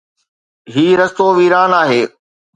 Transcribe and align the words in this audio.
هي 0.73 0.87
رستو 0.99 1.25
ويران 1.37 1.71
آهي 1.81 2.03